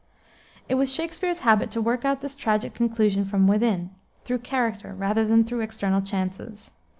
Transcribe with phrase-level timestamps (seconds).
[0.67, 3.91] It was Shakspere's habit to work out his tragic conclusions from within,
[4.25, 6.71] through character, rather than through external chances.